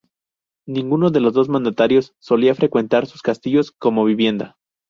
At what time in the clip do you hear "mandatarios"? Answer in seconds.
1.47-2.15